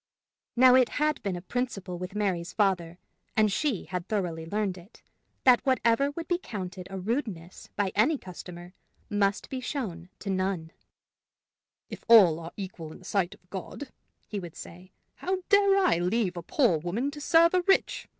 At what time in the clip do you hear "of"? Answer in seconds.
13.35-13.47